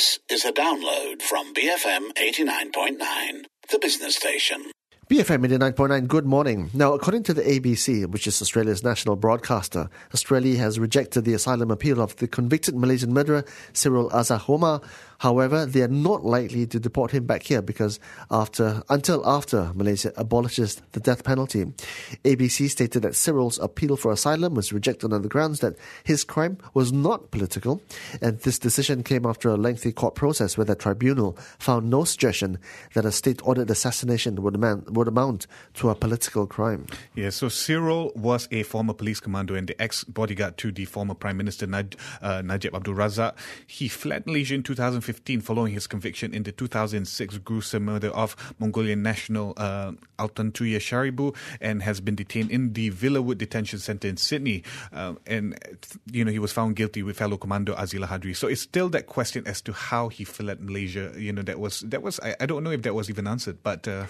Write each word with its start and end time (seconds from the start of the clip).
This 0.00 0.18
is 0.30 0.46
a 0.46 0.52
download 0.52 1.20
from 1.20 1.52
BFM 1.52 2.14
89.9, 2.14 3.44
the 3.70 3.78
business 3.78 4.16
station. 4.16 4.64
BFM 5.10 5.46
89.9, 5.46 6.08
good 6.08 6.24
morning. 6.24 6.70
Now, 6.72 6.94
according 6.94 7.24
to 7.24 7.34
the 7.34 7.42
ABC, 7.42 8.06
which 8.06 8.26
is 8.26 8.40
Australia's 8.40 8.82
national 8.82 9.16
broadcaster, 9.16 9.90
Australia 10.14 10.56
has 10.56 10.78
rejected 10.78 11.26
the 11.26 11.34
asylum 11.34 11.70
appeal 11.70 12.00
of 12.00 12.16
the 12.16 12.26
convicted 12.26 12.76
Malaysian 12.76 13.12
murderer 13.12 13.44
Sirul 13.74 14.10
Azhar 14.14 14.40
Omar 14.48 14.80
However, 15.20 15.66
they 15.66 15.82
are 15.82 15.88
not 15.88 16.24
likely 16.24 16.66
to 16.66 16.80
deport 16.80 17.10
him 17.10 17.26
back 17.26 17.42
here 17.42 17.60
because 17.60 18.00
after 18.30 18.82
until 18.88 19.26
after 19.28 19.70
Malaysia 19.74 20.12
abolishes 20.16 20.80
the 20.92 21.00
death 21.00 21.24
penalty. 21.24 21.66
ABC 22.24 22.70
stated 22.70 23.02
that 23.02 23.12
Sirul's 23.12 23.58
appeal 23.58 23.96
for 23.96 24.12
asylum 24.12 24.54
was 24.54 24.72
rejected 24.72 25.12
on 25.12 25.20
the 25.20 25.28
grounds 25.28 25.60
that 25.60 25.76
his 26.04 26.24
crime 26.24 26.56
was 26.72 26.90
not 26.90 27.30
political, 27.30 27.82
and 28.22 28.38
this 28.40 28.58
decision 28.58 29.02
came 29.02 29.26
after 29.26 29.50
a 29.50 29.56
lengthy 29.56 29.92
court 29.92 30.14
process 30.14 30.56
where 30.56 30.64
the 30.64 30.74
tribunal 30.74 31.36
found 31.58 31.90
no 31.90 32.04
suggestion 32.04 32.58
that 32.94 33.04
a 33.04 33.12
state-ordered 33.12 33.70
assassination 33.70 34.40
would 34.42 34.54
amount, 34.54 34.90
would 34.90 35.06
amount 35.08 35.46
to 35.74 35.90
a 35.90 35.94
political 35.94 36.46
crime. 36.46 36.86
Yeah, 37.14 37.28
so 37.28 37.48
Sirul 37.48 38.16
was 38.16 38.48
a 38.50 38.62
former 38.62 38.94
police 38.94 39.20
commando 39.20 39.54
and 39.54 39.68
the 39.68 39.80
ex-bodyguard 39.80 40.56
to 40.58 40.72
the 40.72 40.86
former 40.86 41.12
Prime 41.12 41.36
Minister 41.36 41.66
Naj- 41.66 41.96
uh, 42.22 42.40
Najib 42.40 42.74
Abdul 42.74 42.94
Razak. 42.94 43.34
He 43.66 43.86
fled 43.86 44.26
Malaysia 44.26 44.54
in 44.54 44.62
2015 44.62 45.09
2015 45.10 45.40
following 45.40 45.72
his 45.72 45.86
conviction 45.86 46.32
in 46.34 46.44
the 46.44 46.52
2006 46.52 47.38
gruesome 47.38 47.84
murder 47.84 48.08
of 48.08 48.36
Mongolian 48.58 49.02
national 49.02 49.54
uh, 49.56 49.92
Altantuya 50.18 50.78
Shaariibuu 50.78 51.34
and 51.60 51.82
has 51.82 52.00
been 52.00 52.14
detained 52.14 52.50
in 52.50 52.72
the 52.72 52.90
Villawood 52.90 53.38
detention 53.38 53.78
center 53.78 54.08
in 54.08 54.16
Sydney. 54.16 54.62
Uh, 54.92 55.14
and, 55.26 55.58
you 56.10 56.24
know, 56.24 56.30
he 56.30 56.38
was 56.38 56.52
found 56.52 56.76
guilty 56.76 57.02
with 57.02 57.16
fellow 57.16 57.36
commando 57.36 57.74
Azilah 57.74 58.06
Hadri. 58.06 58.36
So 58.36 58.48
it's 58.48 58.62
still 58.62 58.88
that 58.90 59.06
question 59.06 59.46
as 59.46 59.60
to 59.62 59.72
how 59.72 60.08
he 60.08 60.24
fled 60.24 60.60
Malaysia. 60.60 61.12
You 61.16 61.32
know, 61.32 61.42
that 61.42 61.58
was, 61.58 61.80
that 61.80 62.02
was 62.02 62.20
I, 62.20 62.36
I 62.40 62.46
don't 62.46 62.62
know 62.62 62.70
if 62.70 62.82
that 62.82 62.94
was 62.94 63.10
even 63.10 63.26
answered, 63.26 63.62
but 63.62 63.88
uh, 63.88 64.06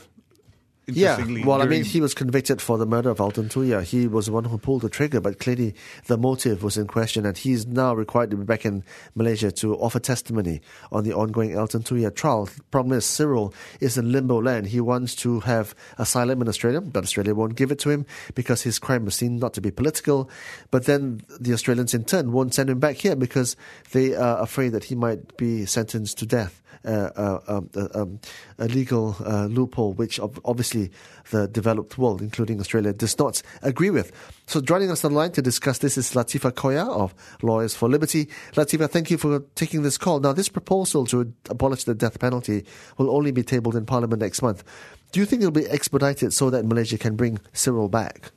yeah, 0.87 1.25
well, 1.45 1.63
I 1.63 1.67
mean, 1.67 1.85
he 1.85 2.01
was 2.01 2.15
convicted 2.15 2.61
for 2.61 2.79
the 2.79 2.87
murder 2.87 3.11
of 3.11 3.19
Altantuya. 3.19 3.83
He 3.83 4.07
was 4.07 4.27
the 4.27 4.33
one 4.33 4.45
who 4.45 4.59
pulled 4.59 4.83
the 4.83 4.89
trigger, 4.89 5.21
but 5.21 5.39
clearly 5.39 5.75
the 6.07 6.17
motive 6.17 6.63
was 6.63 6.77
in 6.77 6.87
question, 6.87 7.27
and 7.27 7.37
he's 7.37 7.67
now 7.67 7.95
required 7.95 8.31
to 8.31 8.37
be 8.37 8.45
back 8.45 8.65
in 8.65 8.83
Malaysia 9.15 9.53
to 9.53 9.77
offer 9.77 10.01
testimony 10.01 10.61
on 10.91 11.05
the 11.05 11.13
ongoing 11.13 11.51
Altantuya 11.51 12.15
trial. 12.15 12.47
The 12.47 12.63
problem 12.71 12.97
is, 12.97 13.05
Sirul 13.05 13.55
is 13.81 13.99
in 13.99 14.11
limbo 14.11 14.41
land. 14.41 14.69
He 14.69 14.81
wants 14.81 15.15
to 15.17 15.41
have 15.41 15.75
asylum 15.99 16.43
in 16.43 16.49
Australia, 16.49 16.81
but 16.81 17.05
Australia 17.05 17.35
won't 17.35 17.57
give 17.57 17.71
it 17.71 17.79
to 17.81 17.91
him 17.91 18.07
because 18.35 18.63
his 18.63 18.79
crime 18.79 19.05
was 19.05 19.15
seen 19.15 19.37
not 19.37 19.55
to 19.55 19.61
be 19.61 19.71
political. 19.71 20.29
But 20.71 20.87
then 20.87 21.23
the 21.39 21.53
Australians, 21.53 21.95
in 21.95 22.05
turn, 22.05 22.33
won't 22.33 22.55
send 22.55 22.71
him 22.71 22.81
back 22.81 22.97
here 22.97 23.17
because 23.17 23.57
they 23.93 24.15
are 24.15 24.41
afraid 24.41 24.71
that 24.71 24.85
he 24.85 24.95
might 24.95 25.37
be 25.37 25.67
sentenced 25.67 26.19
to 26.19 26.27
death. 26.27 26.61
Uh, 26.83 27.11
uh, 27.15 27.41
um, 27.47 27.71
um, 27.95 28.21
a 28.59 28.67
legal 28.67 29.15
uh, 29.27 29.45
loophole, 29.45 29.93
which 29.93 30.19
obviously 30.19 30.91
the 31.31 31.47
developed 31.47 31.99
world, 31.99 32.23
including 32.23 32.59
Australia, 32.59 32.91
does 32.95 33.19
not 33.19 33.43
agree 33.61 33.91
with. 33.91 34.13
So, 34.47 34.63
joining 34.63 34.91
us 34.91 35.05
on 35.05 35.13
the 35.13 35.19
line 35.19 35.33
to 35.33 35.43
discuss 35.43 35.79
this 35.79 35.99
is 35.99 36.13
Latheefa 36.13 36.53
Koya 36.53 36.89
of 36.89 37.15
Lawyers 37.43 37.77
for 37.77 37.87
Liberty. 37.87 38.31
Latheefa, 38.53 38.89
thank 38.89 39.11
you 39.11 39.19
for 39.19 39.41
taking 39.57 39.83
this 39.83 39.99
call. 39.99 40.21
Now, 40.21 40.33
this 40.33 40.49
proposal 40.49 41.05
to 41.09 41.31
abolish 41.51 41.85
the 41.85 41.95
death 41.95 42.19
penalty 42.19 42.65
will 42.97 43.15
only 43.15 43.31
be 43.31 43.43
tabled 43.43 43.77
in 43.77 43.85
Parliament 43.85 44.23
next 44.23 44.41
month. 44.41 44.65
Do 45.13 45.21
you 45.21 45.27
think 45.27 45.43
it 45.43 45.45
will 45.45 45.53
be 45.53 45.67
expedited 45.67 46.33
so 46.33 46.49
that 46.49 46.65
Malaysia 46.65 46.97
can 46.97 47.15
bring 47.15 47.41
Sirul 47.53 47.91
back? 47.91 48.33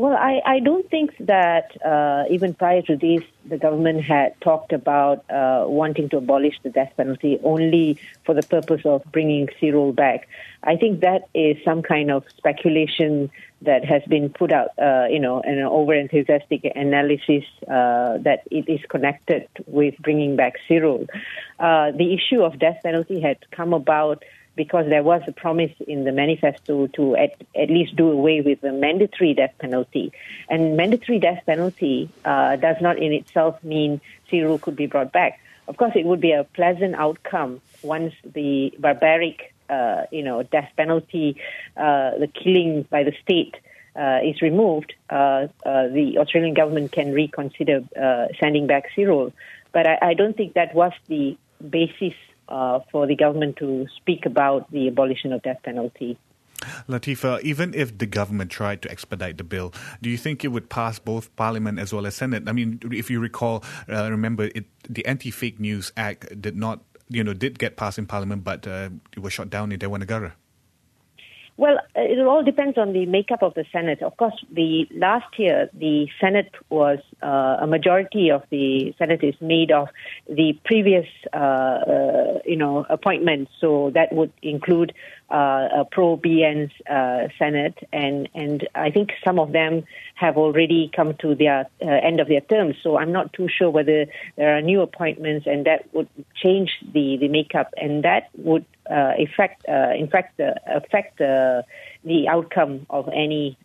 Well, 0.00 0.16
I, 0.16 0.40
I 0.46 0.60
don't 0.60 0.88
think 0.88 1.14
that 1.26 1.76
uh, 1.84 2.24
even 2.30 2.54
prior 2.54 2.80
to 2.80 2.96
this, 2.96 3.22
the 3.44 3.58
government 3.58 4.02
had 4.02 4.40
talked 4.40 4.72
about 4.72 5.30
uh, 5.30 5.64
wanting 5.66 6.08
to 6.08 6.16
abolish 6.16 6.54
the 6.62 6.70
death 6.70 6.94
penalty 6.96 7.38
only 7.44 7.98
for 8.24 8.34
the 8.34 8.42
purpose 8.42 8.80
of 8.86 9.02
bringing 9.12 9.48
Sirul 9.60 9.94
back. 9.94 10.26
I 10.62 10.76
think 10.76 11.00
that 11.00 11.28
is 11.34 11.58
some 11.66 11.82
kind 11.82 12.10
of 12.10 12.24
speculation 12.34 13.30
that 13.60 13.84
has 13.84 14.02
been 14.08 14.30
put 14.30 14.52
out, 14.52 14.70
uh, 14.78 15.04
you 15.10 15.18
know, 15.18 15.42
an 15.42 15.58
over 15.58 15.92
enthusiastic 15.92 16.64
analysis 16.74 17.44
uh, 17.68 18.16
that 18.24 18.44
it 18.50 18.70
is 18.70 18.80
connected 18.88 19.48
with 19.66 19.98
bringing 19.98 20.34
back 20.34 20.54
Sirul. 20.66 21.08
Uh, 21.58 21.90
the 21.90 22.14
issue 22.14 22.40
of 22.40 22.58
death 22.58 22.78
penalty 22.82 23.20
had 23.20 23.36
come 23.50 23.74
about 23.74 24.24
because 24.56 24.86
there 24.88 25.02
was 25.02 25.22
a 25.26 25.32
promise 25.32 25.72
in 25.86 26.04
the 26.04 26.12
manifesto 26.12 26.86
to 26.88 27.16
at, 27.16 27.40
at 27.54 27.70
least 27.70 27.96
do 27.96 28.10
away 28.10 28.40
with 28.40 28.60
the 28.60 28.72
mandatory 28.72 29.34
death 29.34 29.54
penalty. 29.58 30.12
And 30.48 30.76
mandatory 30.76 31.18
death 31.18 31.42
penalty 31.46 32.10
uh, 32.24 32.56
does 32.56 32.76
not 32.80 32.98
in 32.98 33.12
itself 33.12 33.62
mean 33.62 34.00
Sirul 34.30 34.60
could 34.60 34.76
be 34.76 34.86
brought 34.86 35.12
back. 35.12 35.40
Of 35.68 35.76
course, 35.76 35.92
it 35.94 36.04
would 36.04 36.20
be 36.20 36.32
a 36.32 36.44
pleasant 36.44 36.94
outcome 36.96 37.60
once 37.82 38.12
the 38.24 38.72
barbaric, 38.78 39.54
uh, 39.68 40.02
you 40.10 40.22
know, 40.22 40.42
death 40.42 40.70
penalty, 40.76 41.36
uh, 41.76 42.18
the 42.18 42.26
killing 42.26 42.82
by 42.90 43.04
the 43.04 43.12
state, 43.22 43.54
uh, 43.96 44.18
is 44.24 44.40
removed. 44.42 44.94
Uh, 45.08 45.48
uh, 45.64 45.88
the 45.88 46.16
Australian 46.18 46.54
government 46.54 46.92
can 46.92 47.12
reconsider 47.12 47.84
sending 48.40 48.66
back 48.66 48.84
Sirul. 48.96 49.32
But 49.72 49.86
I, 49.86 49.98
I 50.02 50.14
don't 50.14 50.36
think 50.36 50.54
that 50.54 50.74
was 50.74 50.92
the 51.08 51.36
basis 51.68 52.14
uh, 52.50 52.80
for 52.90 53.06
the 53.06 53.16
government 53.16 53.56
to 53.56 53.86
speak 53.96 54.26
about 54.26 54.70
the 54.70 54.88
abolition 54.88 55.32
of 55.32 55.42
death 55.42 55.62
penalty. 55.62 56.18
Latheefa, 56.88 57.40
even 57.40 57.72
if 57.74 57.96
the 57.96 58.06
government 58.06 58.50
tried 58.50 58.82
to 58.82 58.90
expedite 58.90 59.38
the 59.38 59.44
bill, 59.44 59.72
do 60.02 60.10
you 60.10 60.18
think 60.18 60.44
it 60.44 60.48
would 60.48 60.68
pass 60.68 60.98
both 60.98 61.34
Parliament 61.36 61.78
as 61.78 61.92
well 61.92 62.06
as 62.06 62.14
Senate? 62.14 62.44
I 62.46 62.52
mean, 62.52 62.80
if 62.92 63.10
you 63.10 63.20
recall, 63.20 63.64
uh, 63.88 64.10
remember 64.10 64.50
it, 64.54 64.66
the 64.88 65.04
Anti-Fake 65.06 65.58
News 65.58 65.92
Act 65.96 66.40
did 66.40 66.56
not, 66.56 66.80
you 67.08 67.24
know, 67.24 67.32
did 67.32 67.58
get 67.58 67.76
passed 67.76 67.98
in 67.98 68.06
Parliament, 68.06 68.44
but 68.44 68.66
uh, 68.66 68.90
it 69.16 69.20
was 69.20 69.32
shot 69.32 69.48
down 69.48 69.72
in 69.72 69.78
Dewan 69.78 70.04
Negara. 70.04 70.32
Well, 71.60 71.78
it 71.94 72.18
all 72.26 72.42
depends 72.42 72.78
on 72.78 72.94
the 72.94 73.04
makeup 73.04 73.42
of 73.42 73.52
the 73.52 73.66
Senate. 73.70 74.00
Of 74.00 74.16
course, 74.16 74.32
the 74.50 74.88
last 74.92 75.38
year 75.38 75.68
the 75.74 76.08
Senate 76.18 76.50
was 76.70 77.00
uh, 77.22 77.58
a 77.60 77.66
majority 77.66 78.30
of 78.30 78.44
the 78.48 78.94
Senate 78.96 79.22
is 79.22 79.34
made 79.42 79.70
of 79.70 79.88
the 80.26 80.58
previous, 80.64 81.04
uh, 81.34 81.36
uh, 81.36 82.38
you 82.46 82.56
know, 82.56 82.86
appointments. 82.88 83.52
So 83.60 83.90
that 83.90 84.10
would 84.10 84.32
include 84.40 84.94
uh, 85.30 85.68
a 85.80 85.84
pro 85.84 86.16
BN 86.16 86.70
uh, 86.88 87.28
Senate, 87.38 87.76
and 87.92 88.30
and 88.34 88.66
I 88.74 88.90
think 88.90 89.10
some 89.22 89.38
of 89.38 89.52
them 89.52 89.84
have 90.14 90.38
already 90.38 90.90
come 90.96 91.12
to 91.18 91.34
their 91.34 91.68
uh, 91.82 91.86
end 91.86 92.20
of 92.20 92.28
their 92.28 92.40
terms. 92.40 92.76
So 92.82 92.96
I'm 92.96 93.12
not 93.12 93.34
too 93.34 93.48
sure 93.48 93.68
whether 93.68 94.06
there 94.36 94.56
are 94.56 94.62
new 94.62 94.80
appointments, 94.80 95.46
and 95.46 95.66
that 95.66 95.92
would 95.92 96.08
change 96.42 96.70
the 96.94 97.18
the 97.18 97.28
makeup, 97.28 97.74
and 97.76 98.02
that 98.04 98.30
would 98.38 98.64
uh, 98.90 99.12
affect, 99.18 99.68
uh, 99.68 99.92
in 99.96 100.08
fact, 100.08 100.40
uh, 100.40 100.54
affect 100.66 101.18
the 101.18 102.26
outcome 102.28 102.86
of 102.90 103.08
any 103.14 103.56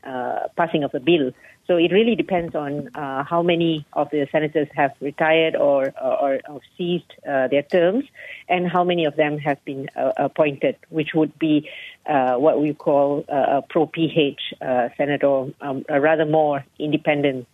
passing 0.55 0.83
of 0.83 0.93
a 0.93 0.99
bill. 0.99 1.31
So 1.67 1.77
it 1.77 1.91
really 1.91 2.15
depends 2.15 2.53
on 2.53 2.89
uh, 2.93 3.23
how 3.23 3.41
many 3.41 3.87
of 3.93 4.11
the 4.11 4.27
senators 4.31 4.67
have 4.75 4.91
retired 5.01 5.55
or, 5.55 5.93
or, 5.99 6.39
or 6.47 6.61
ceased 6.77 7.11
uh, 7.27 7.47
their 7.47 7.63
terms 7.63 8.05
and 8.47 8.69
how 8.69 8.83
many 8.83 9.05
of 9.05 9.15
them 9.15 9.39
have 9.39 9.63
been 9.65 9.89
uh, 9.95 10.11
appointed, 10.17 10.75
which 10.89 11.15
would 11.15 11.37
be 11.39 11.67
what 12.05 12.61
we 12.61 12.73
call 12.73 13.25
a 13.27 13.63
pro 13.67 13.87
PH 13.87 14.53
Senate 14.95 15.23
or 15.23 15.51
um, 15.61 15.83
a 15.89 15.99
rather 15.99 16.25
more 16.25 16.63
independent 16.77 17.47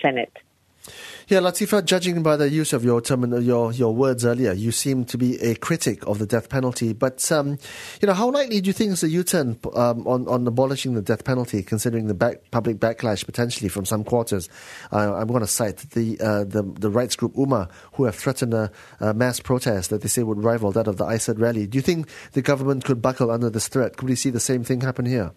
Senate. 0.00 0.32
Yeah, 1.28 1.40
Latheefa, 1.40 1.84
judging 1.84 2.22
by 2.22 2.36
the 2.36 2.48
use 2.48 2.72
of 2.72 2.84
your 2.84 3.02
term, 3.02 3.30
your 3.42 3.70
your 3.72 3.94
words 3.94 4.24
earlier, 4.24 4.52
you 4.52 4.72
seem 4.72 5.04
to 5.06 5.18
be 5.18 5.38
a 5.42 5.54
critic 5.56 6.06
of 6.06 6.18
the 6.18 6.26
death 6.26 6.48
penalty. 6.48 6.94
But 6.94 7.30
um, 7.30 7.58
you 8.00 8.06
know, 8.06 8.14
how 8.14 8.30
likely 8.30 8.62
do 8.62 8.68
you 8.68 8.72
think 8.72 8.92
is 8.92 9.02
a 9.02 9.10
U-turn 9.10 9.58
um, 9.74 10.06
on 10.06 10.26
on 10.26 10.46
abolishing 10.46 10.94
the 10.94 11.02
death 11.02 11.24
penalty, 11.24 11.62
considering 11.62 12.06
the 12.06 12.14
back, 12.14 12.50
public 12.50 12.78
backlash 12.78 13.26
potentially 13.26 13.68
from 13.68 13.84
some 13.84 14.04
quarters? 14.04 14.48
Uh, 14.90 15.16
I'm 15.16 15.28
going 15.28 15.40
to 15.40 15.46
cite 15.46 15.78
the, 15.90 16.18
uh, 16.20 16.44
the 16.44 16.62
the 16.62 16.88
rights 16.88 17.14
group 17.14 17.34
Ummah, 17.34 17.68
who 17.92 18.04
have 18.04 18.14
threatened 18.14 18.54
a, 18.54 18.70
a, 19.00 19.12
mass 19.12 19.38
protest 19.38 19.90
that 19.90 20.00
they 20.00 20.08
say 20.08 20.22
would 20.22 20.42
rival 20.42 20.72
that 20.72 20.88
of 20.88 20.96
the 20.96 21.04
ICERD 21.04 21.40
rally. 21.40 21.66
Do 21.66 21.76
you 21.76 21.82
think 21.82 22.08
the 22.32 22.42
government 22.42 22.84
could 22.84 23.02
buckle 23.02 23.30
under 23.30 23.50
this 23.50 23.68
threat? 23.68 23.98
Could 23.98 24.08
we 24.08 24.14
see 24.14 24.30
the 24.30 24.40
same 24.40 24.64
thing 24.64 24.80
happen 24.80 25.04
here? 25.04 25.32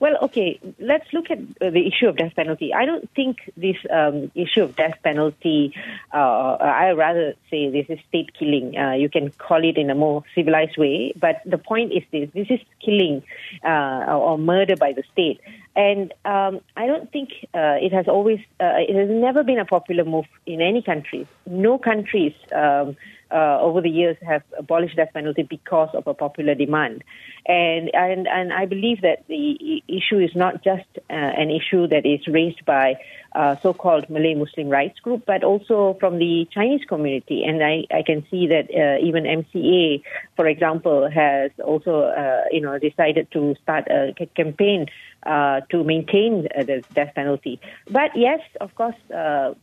Well, 0.00 0.16
okay, 0.22 0.60
let's 0.78 1.12
look 1.12 1.30
at 1.30 1.38
the 1.58 1.86
issue 1.86 2.06
of 2.06 2.16
death 2.16 2.34
penalty. 2.36 2.72
I 2.72 2.86
don't 2.86 3.10
think 3.14 3.38
this 3.56 3.76
um, 3.90 4.30
issue 4.34 4.62
of 4.62 4.76
death 4.76 4.96
penalty, 5.02 5.74
uh, 6.14 6.56
I 6.60 6.92
rather 6.92 7.34
say 7.50 7.68
this 7.70 7.86
is 7.88 7.98
state 8.08 8.30
killing. 8.38 8.76
Uh, 8.78 8.92
you 8.92 9.08
can 9.08 9.30
call 9.30 9.64
it 9.64 9.76
in 9.76 9.90
a 9.90 9.96
more 9.96 10.22
civilized 10.36 10.76
way, 10.78 11.12
but 11.18 11.42
the 11.44 11.58
point 11.58 11.92
is 11.92 12.04
this 12.12 12.30
this 12.32 12.46
is 12.48 12.60
killing 12.84 13.24
uh, 13.64 14.04
or 14.16 14.38
murder 14.38 14.76
by 14.76 14.92
the 14.92 15.02
state. 15.12 15.40
And 15.74 16.12
um, 16.24 16.60
I 16.76 16.86
don't 16.86 17.10
think 17.10 17.30
uh, 17.54 17.78
it 17.80 17.92
has 17.92 18.06
always, 18.08 18.40
uh, 18.60 18.78
it 18.78 18.94
has 18.96 19.08
never 19.08 19.42
been 19.44 19.58
a 19.58 19.64
popular 19.64 20.04
move 20.04 20.26
in 20.46 20.60
any 20.60 20.82
country. 20.82 21.26
No 21.46 21.78
countries. 21.78 22.34
Um, 22.52 22.96
uh, 23.30 23.58
over 23.60 23.80
the 23.80 23.90
years 23.90 24.16
have 24.26 24.42
abolished 24.58 24.96
death 24.96 25.10
penalty 25.12 25.42
because 25.42 25.90
of 25.94 26.06
a 26.06 26.14
popular 26.14 26.54
demand. 26.54 27.04
And, 27.46 27.90
and, 27.94 28.26
and 28.26 28.52
I 28.52 28.66
believe 28.66 29.02
that 29.02 29.24
the 29.28 29.82
issue 29.88 30.18
is 30.18 30.30
not 30.34 30.62
just 30.64 30.88
uh, 30.96 31.12
an 31.12 31.50
issue 31.50 31.86
that 31.88 32.06
is 32.06 32.26
raised 32.26 32.64
by 32.64 32.96
uh, 33.34 33.56
so-called 33.62 34.08
Malay 34.08 34.34
Muslim 34.34 34.68
rights 34.68 34.98
group, 35.00 35.24
but 35.26 35.44
also 35.44 35.96
from 36.00 36.18
the 36.18 36.48
Chinese 36.50 36.84
community. 36.88 37.44
And 37.44 37.62
I, 37.62 37.84
I 37.94 38.02
can 38.02 38.26
see 38.30 38.46
that 38.48 38.68
uh, 38.70 39.04
even 39.04 39.24
MCA, 39.24 40.02
for 40.34 40.46
example, 40.46 41.10
has 41.10 41.50
also, 41.62 42.02
uh, 42.04 42.44
you 42.50 42.60
know, 42.60 42.78
decided 42.78 43.30
to 43.32 43.54
start 43.62 43.86
a 43.88 44.14
campaign 44.34 44.86
uh, 45.24 45.60
to 45.70 45.82
maintain 45.84 46.46
uh, 46.56 46.62
the 46.62 46.84
death 46.94 47.14
penalty. 47.14 47.60
But 47.90 48.16
yes, 48.16 48.40
of 48.60 48.74
course, 48.74 48.94
uh, 49.14 49.54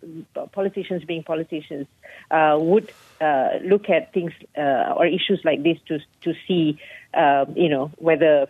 politicians 0.51 1.03
being 1.05 1.23
politicians 1.23 1.87
would 2.31 2.91
look 3.63 3.89
at 3.89 4.13
things 4.13 4.33
or 4.57 5.05
issues 5.05 5.41
like 5.43 5.63
this 5.63 5.77
to 5.87 5.99
to 6.21 6.33
see, 6.47 6.79
you 7.55 7.69
know, 7.69 7.91
whether 7.97 8.47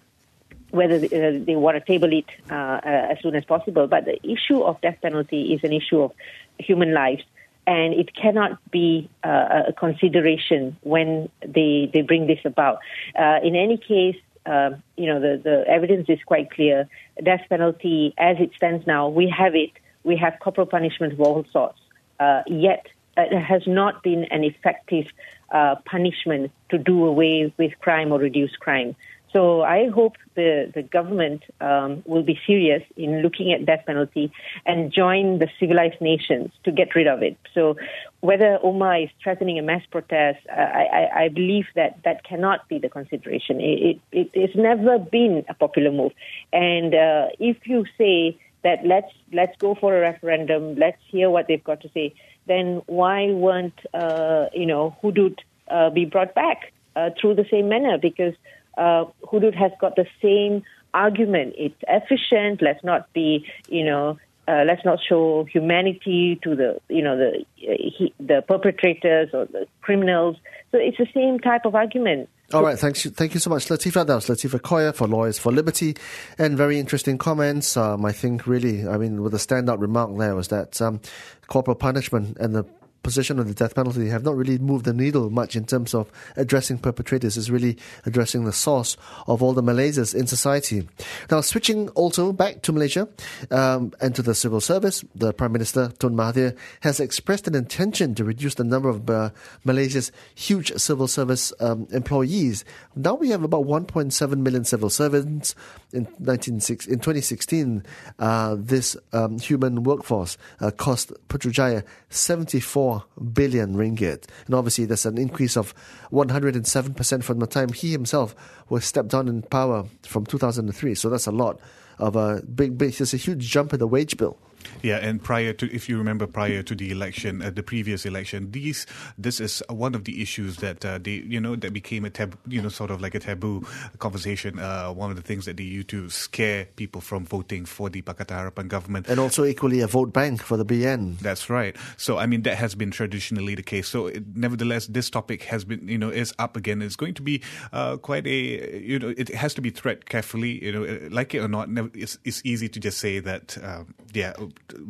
whether 0.71 0.99
they 0.99 1.55
want 1.55 1.77
to 1.77 1.81
table 1.85 2.11
it 2.11 2.25
uh, 2.51 2.81
as 2.83 3.17
soon 3.21 3.35
as 3.35 3.45
possible. 3.45 3.87
But 3.87 4.05
the 4.05 4.19
issue 4.27 4.61
of 4.61 4.81
death 4.81 4.97
penalty 5.01 5.53
is 5.53 5.63
an 5.63 5.71
issue 5.71 6.01
of 6.01 6.11
human 6.59 6.93
lives, 6.93 7.23
and 7.65 7.93
it 7.93 8.13
cannot 8.15 8.59
be 8.71 9.09
uh, 9.23 9.63
a 9.67 9.73
consideration 9.73 10.75
when 10.81 11.29
they 11.41 11.89
they 11.93 12.01
bring 12.01 12.27
this 12.27 12.43
about. 12.45 12.79
Uh, 13.17 13.39
in 13.43 13.55
any 13.55 13.77
case, 13.77 14.17
um, 14.45 14.83
you 14.97 15.07
know 15.07 15.19
the 15.19 15.41
the 15.43 15.63
evidence 15.67 16.07
is 16.09 16.19
quite 16.25 16.51
clear. 16.51 16.87
Death 17.23 17.41
penalty, 17.49 18.13
as 18.17 18.37
it 18.39 18.51
stands 18.55 18.85
now, 18.85 19.09
we 19.09 19.29
have 19.29 19.55
it. 19.55 19.71
We 20.03 20.17
have 20.17 20.33
corporal 20.39 20.67
punishment 20.67 21.13
of 21.13 21.21
all 21.21 21.45
sorts. 21.51 21.79
Uh, 22.19 22.43
yet 22.47 22.85
it 23.17 23.41
has 23.41 23.63
not 23.65 24.03
been 24.03 24.25
an 24.25 24.43
effective 24.43 25.07
uh, 25.51 25.75
punishment 25.85 26.51
to 26.69 26.77
do 26.77 27.05
away 27.05 27.53
with 27.57 27.71
crime 27.79 28.11
or 28.11 28.19
reduce 28.19 28.55
crime. 28.57 28.95
So 29.35 29.63
I 29.63 29.89
hope 29.89 30.15
the, 30.35 30.71
the 30.73 30.81
government 30.81 31.43
um, 31.59 32.03
will 32.05 32.23
be 32.23 32.39
serious 32.47 32.83
in 32.95 33.21
looking 33.21 33.51
at 33.51 33.65
death 33.65 33.83
penalty 33.85 34.31
and 34.65 34.93
join 34.93 35.39
the 35.39 35.49
civilized 35.59 35.99
nations 35.99 36.51
to 36.63 36.71
get 36.71 36.95
rid 36.95 37.07
of 37.07 37.21
it. 37.21 37.35
So 37.53 37.75
whether 38.21 38.59
Ummah 38.63 39.03
is 39.03 39.09
threatening 39.21 39.59
a 39.59 39.61
mass 39.61 39.81
protest, 39.91 40.39
I, 40.49 40.85
I, 40.99 41.23
I 41.23 41.27
believe 41.27 41.65
that 41.75 41.99
that 42.05 42.23
cannot 42.23 42.69
be 42.69 42.79
the 42.79 42.87
consideration. 42.87 43.59
It, 43.59 43.99
it, 44.13 44.29
it's 44.33 44.55
never 44.55 44.99
been 44.99 45.43
a 45.49 45.53
popular 45.53 45.91
move. 45.91 46.13
And 46.53 46.95
uh, 46.95 47.27
if 47.37 47.57
you 47.65 47.83
say 47.97 48.39
that 48.63 48.85
let's, 48.85 49.11
let's 49.33 49.57
go 49.57 49.75
for 49.75 49.97
a 49.97 49.99
referendum, 49.99 50.75
let's 50.77 51.01
hear 51.09 51.29
what 51.29 51.47
they've 51.49 51.61
got 51.61 51.81
to 51.81 51.89
say, 51.93 52.15
then 52.47 52.81
why 52.85 53.31
won't, 53.31 53.77
uh, 53.93 54.45
you 54.53 54.65
know, 54.65 54.95
Hudud 55.03 55.39
uh, 55.67 55.89
be 55.89 56.05
brought 56.05 56.33
back 56.35 56.71
uh, 56.95 57.09
through 57.19 57.35
the 57.35 57.45
same 57.51 57.67
manner? 57.67 57.97
Because 57.97 58.33
uh, 58.77 59.05
Hudud 59.23 59.55
has 59.55 59.71
got 59.79 59.95
the 59.95 60.05
same 60.21 60.63
argument. 60.93 61.55
It's 61.57 61.75
efficient. 61.87 62.61
Let's 62.61 62.83
not 62.83 63.11
be, 63.13 63.45
you 63.67 63.85
know, 63.85 64.17
uh, 64.47 64.63
let's 64.65 64.85
not 64.85 64.99
show 65.07 65.45
humanity 65.45 66.39
to 66.43 66.55
the, 66.55 66.79
you 66.87 67.01
know, 67.01 67.17
the 67.17 67.45
uh, 67.67 67.73
he, 67.77 68.13
the 68.19 68.43
perpetrators 68.47 69.29
or 69.33 69.45
the 69.45 69.67
criminals. 69.81 70.37
So 70.71 70.77
it's 70.77 70.97
the 70.97 71.07
same 71.13 71.39
type 71.39 71.65
of 71.65 71.75
argument. 71.75 72.29
All 72.53 72.61
right, 72.61 72.77
thanks. 72.77 73.03
Thank 73.03 73.33
you 73.33 73.39
so 73.39 73.49
much, 73.49 73.65
Latheefa. 73.65 74.05
That 74.05 74.15
was 74.15 74.27
Latheefa 74.27 74.59
Koya 74.59 74.93
for 74.93 75.07
Lawyers 75.07 75.39
for 75.39 75.51
Liberty, 75.51 75.95
and 76.37 76.55
very 76.55 76.79
interesting 76.79 77.17
comments. 77.17 77.75
Um, 77.75 78.05
I 78.05 78.11
think 78.11 78.45
really, 78.45 78.87
I 78.87 78.97
mean, 78.97 79.23
with 79.23 79.33
a 79.33 79.37
standout 79.37 79.81
remark 79.81 80.15
there 80.17 80.35
was 80.35 80.49
that 80.49 80.79
um, 80.79 81.01
corporal 81.47 81.75
punishment 81.75 82.37
and 82.39 82.53
the 82.53 82.65
position 83.05 83.39
on 83.39 83.45
the 83.47 83.53
death 83.53 83.75
penalty 83.75 84.09
have 84.09 84.23
not 84.23 84.35
really 84.35 84.57
moved 84.57 84.83
the 84.83 84.93
needle 84.93 85.29
much 85.29 85.55
in 85.55 85.63
terms 85.63 85.93
of 85.93 86.11
addressing 86.35 86.79
perpetrators. 86.79 87.37
It's 87.37 87.51
really 87.51 87.77
addressing 88.05 88.45
the 88.45 88.51
source 88.51 88.97
of 89.27 89.43
all 89.43 89.53
the 89.53 89.61
malaises 89.61 90.15
in 90.15 90.25
society. 90.25 90.87
Now, 91.29 91.41
switching 91.41 91.89
also 91.89 92.33
back 92.33 92.63
to 92.63 92.73
Malaysia 92.73 93.07
um, 93.51 93.93
and 94.01 94.15
to 94.15 94.23
the 94.23 94.33
civil 94.33 94.59
service, 94.59 95.05
the 95.13 95.33
Prime 95.33 95.51
Minister 95.51 95.93
Tun 95.99 96.15
Mahathir 96.15 96.57
has 96.81 96.99
expressed 96.99 97.47
an 97.47 97.53
intention 97.53 98.15
to 98.15 98.23
reduce 98.23 98.55
the 98.55 98.63
number 98.63 98.89
of 98.89 99.07
uh, 99.07 99.29
Malaysia's 99.63 100.11
huge 100.33 100.73
civil 100.73 101.07
service 101.07 101.53
um, 101.59 101.87
employees. 101.91 102.65
Now 102.95 103.13
we 103.13 103.29
have 103.29 103.43
about 103.43 103.65
1.7 103.65 104.37
million 104.39 104.65
civil 104.65 104.89
servants. 104.89 105.53
In, 105.93 106.07
19, 106.19 106.55
in 106.55 106.59
2016, 106.59 107.83
uh, 108.19 108.55
this 108.59 108.97
um, 109.13 109.37
human 109.39 109.83
workforce 109.83 110.37
uh, 110.59 110.71
cost 110.71 111.13
Putrajaya 111.29 111.83
74 112.09 112.94
billion 113.33 113.75
ringgit. 113.75 114.25
And 114.45 114.55
obviously, 114.55 114.85
there's 114.85 115.05
an 115.05 115.17
increase 115.17 115.57
of 115.57 115.73
107% 116.11 117.23
from 117.23 117.39
the 117.39 117.47
time 117.47 117.69
he 117.69 117.91
himself 117.91 118.35
was 118.69 118.85
stepped 118.85 119.09
down 119.09 119.27
in 119.27 119.41
power 119.41 119.85
from 120.03 120.25
2003. 120.25 120.95
So 120.95 121.09
that's 121.09 121.27
a 121.27 121.31
lot 121.31 121.59
of 121.99 122.15
a 122.15 122.41
big, 122.41 122.77
big, 122.77 122.93
there's 122.93 123.13
a 123.13 123.17
huge 123.17 123.49
jump 123.49 123.73
in 123.73 123.79
the 123.79 123.87
wage 123.87 124.17
bill. 124.17 124.37
Yeah, 124.81 124.97
and 124.97 125.21
prior 125.21 125.53
to, 125.53 125.73
if 125.73 125.89
you 125.89 125.97
remember, 125.97 126.27
prior 126.27 126.63
to 126.63 126.75
the 126.75 126.91
election, 126.91 127.41
uh, 127.41 127.49
the 127.49 127.63
previous 127.63 128.05
election, 128.05 128.51
these 128.51 128.85
this 129.17 129.39
is 129.39 129.63
one 129.69 129.95
of 129.95 130.03
the 130.05 130.21
issues 130.21 130.57
that 130.57 130.85
uh, 130.85 130.97
they, 130.97 131.11
you 131.11 131.39
know, 131.39 131.55
that 131.55 131.73
became 131.73 132.05
a 132.05 132.09
taboo, 132.09 132.37
you 132.47 132.61
know, 132.61 132.69
sort 132.69 132.91
of 132.91 133.01
like 133.01 133.15
a 133.15 133.19
taboo 133.19 133.65
conversation. 133.99 134.59
Uh, 134.59 134.89
one 134.91 135.09
of 135.09 135.15
the 135.15 135.21
things 135.21 135.45
that 135.45 135.57
they 135.57 135.63
used 135.63 135.89
to 135.89 136.09
scare 136.09 136.65
people 136.75 137.01
from 137.01 137.25
voting 137.25 137.65
for 137.65 137.89
the 137.89 138.01
Pakatan 138.01 138.51
Harapan 138.51 138.67
government, 138.67 139.07
and 139.07 139.19
also 139.19 139.43
equally 139.43 139.81
a 139.81 139.87
vote 139.87 140.13
bank 140.13 140.41
for 140.41 140.57
the 140.57 140.65
BN. 140.65 141.19
That's 141.19 141.49
right. 141.49 141.75
So 141.97 142.17
I 142.17 142.25
mean, 142.25 142.43
that 142.43 142.57
has 142.57 142.75
been 142.75 142.91
traditionally 142.91 143.55
the 143.55 143.63
case. 143.63 143.87
So 143.87 144.07
it, 144.07 144.35
nevertheless, 144.35 144.87
this 144.87 145.09
topic 145.09 145.43
has 145.43 145.63
been, 145.63 145.87
you 145.87 145.97
know, 145.97 146.09
is 146.09 146.33
up 146.39 146.55
again. 146.57 146.81
It's 146.81 146.95
going 146.95 147.13
to 147.15 147.21
be 147.21 147.41
uh, 147.73 147.97
quite 147.97 148.27
a, 148.27 148.79
you 148.79 148.99
know, 148.99 149.13
it 149.17 149.29
has 149.29 149.53
to 149.55 149.61
be 149.61 149.69
thread 149.69 150.05
carefully. 150.05 150.63
You 150.63 150.71
know, 150.71 151.09
like 151.09 151.33
it 151.33 151.39
or 151.39 151.47
not, 151.47 151.69
it's, 151.93 152.17
it's 152.23 152.41
easy 152.43 152.69
to 152.69 152.79
just 152.79 152.99
say 152.99 153.19
that, 153.19 153.57
um, 153.63 153.93
yeah 154.13 154.33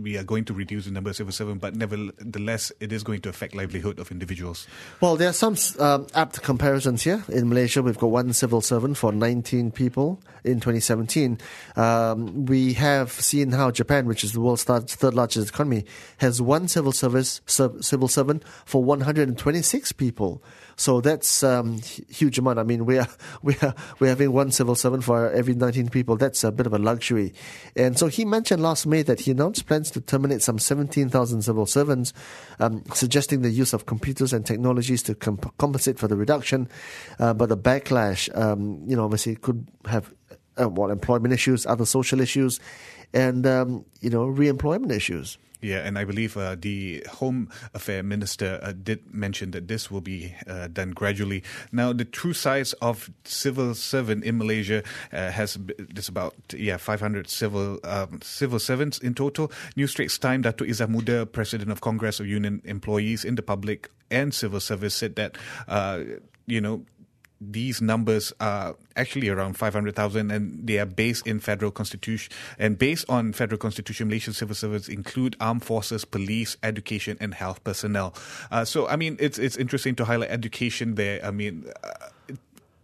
we 0.02 0.18
are 0.18 0.24
going 0.24 0.46
to 0.46 0.54
reduce 0.54 0.86
the 0.86 0.92
number 0.92 1.10
of 1.10 1.16
civil 1.16 1.34
servants, 1.34 1.62
but 1.62 1.76
nevertheless, 1.76 2.72
it 2.80 2.92
is 2.92 3.04
going 3.04 3.22
to 3.22 3.30
affect 3.30 3.56
livelihood 3.56 4.00
of 4.00 4.12
individuals. 4.12 4.68
Well, 5.02 5.16
there 5.16 5.30
are 5.30 5.34
some 5.34 5.56
um, 5.80 6.08
apt 6.16 6.42
comparisons 6.42 7.04
here. 7.04 7.24
In 7.30 7.50
Malaysia, 7.50 7.82
we've 7.82 7.98
got 7.98 8.08
one 8.08 8.34
civil 8.34 8.62
servant 8.62 8.98
for 8.98 9.12
19 9.12 9.72
people 9.72 10.22
in 10.44 10.60
2017. 10.60 11.40
Um, 11.76 12.46
we 12.46 12.74
have 12.74 13.12
seen 13.12 13.52
how 13.52 13.72
Japan, 13.72 14.06
which 14.06 14.24
is 14.24 14.34
the 14.34 14.42
world's 14.42 14.64
third 14.64 15.14
largest 15.14 15.50
economy, 15.50 15.86
has 16.18 16.42
one 16.42 16.68
civil 16.68 16.92
service 16.92 17.42
civil 17.46 18.08
servant 18.08 18.44
for 18.66 18.84
126 18.84 19.92
people. 19.94 20.42
So 20.78 21.00
that's 21.00 21.44
um, 21.44 21.80
huge 22.10 22.38
amount. 22.38 22.60
I 22.60 22.64
mean, 22.64 22.86
we 22.86 23.00
are 23.00 23.08
we 23.42 23.56
are 23.62 23.74
we're 24.00 24.10
having 24.10 24.32
one 24.32 24.52
civil 24.52 24.76
servant 24.76 25.04
for 25.04 25.32
every 25.32 25.54
19 25.54 25.90
people. 25.90 26.18
That's 26.18 26.44
a 26.44 26.52
bit 26.52 26.68
of 26.68 26.74
a 26.74 26.80
luxury. 26.80 27.34
And 27.76 27.98
so 27.98 28.08
he 28.08 28.26
mentioned 28.26 28.62
last 28.62 28.86
May 28.86 29.02
that 29.04 29.22
he 29.22 29.34
announced 29.56 29.68
plans 29.68 29.92
to 29.92 30.02
terminate 30.02 30.42
some 30.42 30.60
17,000 30.60 31.42
civil 31.42 31.66
servants, 31.66 32.14
um, 32.60 32.84
suggesting 32.94 33.42
the 33.42 33.50
use 33.50 33.74
of 33.74 33.86
computers 33.86 34.34
and 34.34 34.46
technologies 34.46 35.04
to 35.04 35.16
comp- 35.16 35.58
compensate 35.58 35.98
for 35.98 36.08
the 36.08 36.16
reduction. 36.16 36.68
Uh, 37.20 37.34
but 37.34 37.50
the 37.50 37.58
backlash, 37.58 38.30
um, 38.38 38.84
you 38.86 38.96
know, 38.96 39.06
obviously 39.06 39.36
could 39.36 39.66
have 39.86 40.14
uh, 40.60 40.70
well 40.70 40.92
employment 40.92 41.34
issues, 41.34 41.66
other 41.66 41.86
social 41.86 42.20
issues, 42.20 42.60
and 43.14 43.46
um, 43.46 43.86
you 44.02 44.10
know 44.10 44.26
re-employment 44.26 44.92
issues. 44.92 45.38
Yeah, 45.62 45.78
and 45.78 45.98
I 45.98 46.04
believe 46.04 46.38
uh, 46.38 46.56
the 46.60 47.06
Home 47.10 47.50
Affair 47.74 48.04
Minister 48.04 48.60
uh, 48.62 48.74
did 48.74 49.14
mention 49.14 49.52
that 49.52 49.68
this 49.68 49.90
will 49.90 50.02
be 50.02 50.36
uh, 50.48 50.68
done 50.68 50.92
gradually. 50.92 51.44
Now, 51.72 51.94
the 51.94 52.06
true 52.06 52.34
size 52.34 52.74
of 52.74 53.10
civil 53.24 53.74
servant 53.74 54.24
in 54.24 54.38
Malaysia 54.38 54.84
uh, 55.14 55.32
has 55.32 55.58
this 55.78 56.08
about 56.10 56.36
yeah 56.56 56.78
500 56.78 57.30
civil 57.30 57.80
um, 57.84 58.20
civil 58.22 58.60
servants 58.60 58.98
in 59.00 59.14
total. 59.14 59.52
New 59.76 59.88
Straits 59.88 60.18
Time, 60.18 60.42
Dato 60.42 60.66
Azih 60.66 60.90
Muda, 60.90 61.26
President 61.26 61.72
of 61.72 61.82
Congress 61.82 62.20
of 62.20 62.28
Union 62.28 62.62
Employees 62.66 63.24
in 63.24 63.36
the 63.36 63.44
Public 63.44 63.90
and 64.12 64.34
Civil 64.34 64.60
Service, 64.60 64.94
said 64.94 65.16
that 65.16 65.38
uh, 65.68 66.04
you 66.46 66.62
know 66.62 66.86
these 67.42 67.82
numbers 67.82 68.34
are 68.40 68.76
actually 68.96 69.30
around 69.30 69.58
500,000 69.58 70.32
and 70.32 70.66
they 70.66 70.80
are 70.80 70.86
based 70.86 71.28
in 71.28 71.40
federal 71.40 71.72
constitution 71.72 72.32
and 72.58 72.78
based 72.78 73.06
on 73.10 73.34
federal 73.34 73.58
constitution 73.58 74.08
Malaysian 74.08 74.34
civil 74.34 74.56
servants 74.56 74.88
include 74.88 75.36
armed 75.40 75.64
forces 75.64 76.06
police 76.06 76.58
education 76.64 77.18
and 77.20 77.34
health 77.34 77.64
personnel. 77.64 78.14
Uh, 78.52 78.64
so 78.64 78.88
i 78.88 78.96
mean 78.96 79.18
it's 79.20 79.38
it's 79.38 79.58
interesting 79.58 79.96
to 79.96 80.06
highlight 80.06 80.30
education 80.30 80.96
there. 80.96 81.24
I 81.24 81.32
mean 81.32 81.66
uh, 81.84 82.34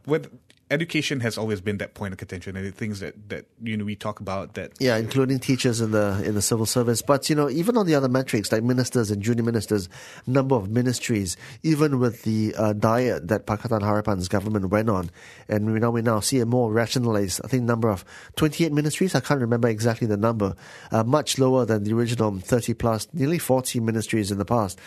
with 0.06 0.30
education 0.72 1.20
has 1.20 1.38
always 1.38 1.62
been 1.62 1.78
that 1.78 1.94
point 1.94 2.14
of 2.14 2.18
contention 2.18 2.56
and 2.56 2.66
the 2.66 2.72
things 2.72 3.02
that, 3.02 3.30
that 3.30 3.46
you 3.62 3.76
know 3.76 3.84
we 3.84 3.96
talk 3.96 4.20
about 4.20 4.54
that 4.54 4.72
yeah 4.80 4.98
including 4.98 5.38
teachers 5.38 5.82
in 5.82 5.92
the 5.92 6.22
in 6.26 6.34
the 6.34 6.42
civil 6.42 6.66
service. 6.66 7.02
But 7.02 7.30
you 7.30 7.36
know 7.36 7.50
even 7.50 7.78
on 7.78 7.86
the 7.86 7.94
other 7.94 8.10
metrics 8.10 8.52
like 8.52 8.64
ministers 8.64 9.12
and 9.12 9.22
junior 9.22 9.44
ministers 9.44 9.90
number 10.26 10.56
of 10.56 10.70
ministries 10.70 11.36
even 11.62 12.00
with 12.00 12.24
the 12.24 12.56
uh, 12.58 12.74
diet 12.74 13.28
that 13.28 13.46
Pakatan 13.46 13.82
Harapan's 13.82 14.30
government 14.30 14.70
went 14.70 14.90
on 14.90 15.12
and 15.50 15.72
we 15.72 15.80
now 15.80 15.92
we 15.92 16.02
now 16.02 16.22
see 16.22 16.40
a 16.40 16.46
more 16.46 16.72
rationalized 16.72 17.42
I 17.44 17.48
think 17.48 17.64
number 17.64 17.90
of 17.90 18.06
28 18.38 18.72
ministries. 18.72 19.14
I 19.14 19.20
can't 19.20 19.42
remember 19.42 19.68
exactly 19.68 20.08
the 20.08 20.18
number. 20.18 20.56
Uh, 20.92 21.04
much 21.04 21.38
lower 21.38 21.66
than 21.66 21.84
the 21.84 21.94
original 21.94 22.40
30 22.40 22.74
plus 22.76 23.08
nearly 23.14 23.38
40 23.38 23.82
ministries 23.82 24.32
in 24.32 24.38
the 24.38 24.46
past. 24.46 24.80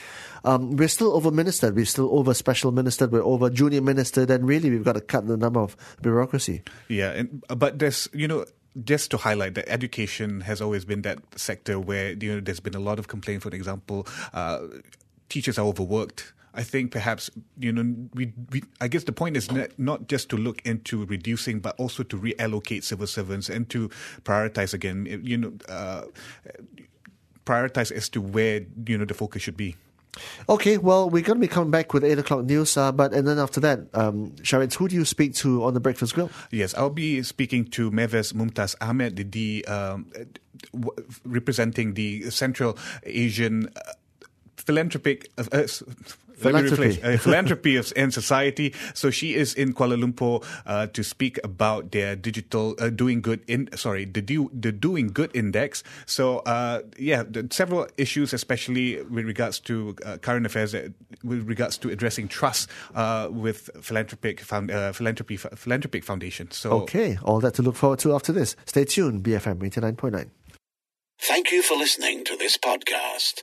Um, 0.47 0.77
we're 0.77 0.89
still 0.89 1.17
over 1.17 1.31
ministered 1.31 1.75
we're 1.75 1.87
still 1.87 2.11
over 2.19 2.35
special 2.35 2.71
ministered 2.71 3.11
we're 3.13 3.25
over 3.25 3.49
junior 3.49 3.81
ministered 3.81 4.31
and 4.31 4.47
really 4.47 4.69
we've 4.69 4.85
got 4.85 4.93
to 4.93 5.01
cut 5.01 5.27
the 5.27 5.39
number 5.39 5.61
of 5.61 5.74
bureaucracy. 6.03 6.63
Yeah, 6.89 7.11
and, 7.11 7.43
but 7.49 7.79
there's 7.79 8.09
you 8.13 8.29
know 8.29 8.47
just 8.83 9.11
to 9.13 9.17
highlight 9.17 9.55
that 9.55 9.69
education 9.69 10.41
has 10.43 10.61
always 10.61 10.85
been 10.85 11.03
that 11.03 11.19
sector 11.37 11.79
where 11.79 12.13
you 12.13 12.35
know 12.35 12.41
there's 12.41 12.61
been 12.61 12.75
a 12.75 12.81
lot 12.81 12.99
of 12.99 13.09
complaint. 13.09 13.43
For 13.43 13.51
example, 13.51 14.07
uh, 14.33 14.61
teachers 15.29 15.59
are 15.59 15.67
overworked. 15.67 16.33
I 16.55 16.63
think 16.63 16.93
perhaps 16.93 17.31
you 17.59 17.73
know 17.73 17.95
we, 18.15 18.33
we 18.51 18.63
I 18.81 18.89
guess 18.89 19.05
the 19.05 19.13
point 19.13 19.37
is 19.37 19.51
not, 19.51 19.77
not 19.79 20.09
just 20.09 20.29
to 20.31 20.37
look 20.37 20.63
into 20.65 21.05
reducing, 21.05 21.61
but 21.61 21.75
also 21.79 22.03
to 22.05 22.17
reallocate 22.17 22.85
civil 22.85 23.07
servants 23.07 23.49
and 23.49 23.69
to 23.71 23.91
prioritize 24.23 24.73
again. 24.73 25.07
You 25.23 25.37
know, 25.37 25.53
uh, 25.69 26.05
prioritize 27.45 27.91
as 27.93 28.09
to 28.11 28.21
where 28.21 28.63
you 28.87 28.99
know 28.99 29.05
the 29.05 29.15
focus 29.15 29.43
should 29.43 29.57
be. 29.57 29.77
Okay, 30.49 30.79
well, 30.79 31.09
we're 31.09 31.23
going 31.23 31.39
to 31.39 31.41
be 31.41 31.49
coming 31.49 31.71
back 31.71 31.93
with 31.93 32.05
8 32.05 32.19
o'clock 32.19 32.45
news, 32.45 32.77
uh, 32.77 32.93
but 32.93 33.13
and 33.13 33.27
then 33.27 33.39
after 33.39 33.61
that, 33.61 33.81
um, 33.95 34.35
who 34.79 34.89
do 34.89 34.95
you 34.95 35.05
speak 35.05 35.35
to 35.37 35.65
on 35.65 35.75
the 35.75 35.81
Breakfast 35.81 36.15
Grill? 36.15 36.31
Yes, 36.51 36.75
I'll 36.75 36.91
be 36.91 37.23
speaking 37.23 37.65
to 37.67 37.91
Mehves 37.91 38.33
Mumtaz 38.33 38.75
Ahmed, 38.81 39.33
the, 39.33 39.65
um, 39.67 40.11
representing 41.25 41.95
the 41.95 42.31
Central 42.31 42.79
Asian 43.05 43.69
uh, 43.77 43.93
philanthropic 44.65 45.31
uh, 45.39 45.45
uh 45.53 45.67
philanthropy, 46.37 47.03
uh, 47.03 47.17
philanthropy 47.17 47.81
and 47.97 48.13
society. 48.13 48.75
So 48.95 49.11
she 49.11 49.35
is 49.35 49.55
in 49.55 49.73
Kuala 49.75 50.01
Lumpur 50.01 50.45
uh, 50.67 50.87
to 50.89 51.03
speak 51.03 51.39
about 51.45 51.93
their 51.93 52.17
digital 52.17 52.75
uh, 52.79 52.91
doing 52.91 53.21
good 53.21 53.41
in 53.47 53.69
sorry 53.77 54.05
the 54.05 54.23
do, 54.23 54.51
the 54.53 54.73
doing 54.73 55.09
good 55.09 55.31
index. 55.35 55.83
So 56.07 56.39
uh, 56.41 56.83
yeah, 56.99 57.23
the, 57.23 57.49
several 57.51 57.87
issues, 57.97 58.33
especially 58.33 59.03
with 59.03 59.27
regards 59.27 59.59
to 59.61 59.97
uh, 60.05 60.19
current 60.19 60.47
affairs, 60.47 60.75
uh, 60.75 60.89
with 61.23 61.47
regards 61.49 61.79
to 61.79 61.91
addressing 61.91 62.29
trust 62.29 62.69
with 63.31 63.71
philanthropic 63.81 64.41
found, 64.41 64.71
philanthropy 64.95 65.37
philanthropic 65.37 66.05
foundation. 66.05 66.51
So 66.51 66.73
okay, 66.83 67.19
all 67.23 67.41
that 67.41 67.55
to 67.55 67.63
look 67.63 67.77
forward 67.77 67.99
to 68.01 68.15
after 68.15 68.33
this. 68.33 68.57
Stay 68.67 68.85
tuned, 68.85 69.23
BFM 69.23 69.63
eighty 69.65 69.81
nine 69.81 69.97
point 69.97 70.15
nine. 70.15 70.31
Thank 71.21 71.53
you 71.53 71.63
for 71.63 71.77
listening 71.77 72.25
to 72.25 72.37
this 72.37 72.59
podcast. 72.59 73.43